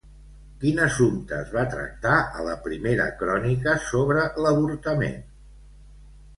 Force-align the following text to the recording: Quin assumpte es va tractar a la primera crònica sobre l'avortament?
Quin 0.61 0.79
assumpte 0.85 1.37
es 1.39 1.51
va 1.57 1.65
tractar 1.73 2.15
a 2.41 2.47
la 2.49 2.57
primera 2.65 3.07
crònica 3.21 3.77
sobre 3.93 4.27
l'avortament? 4.47 5.25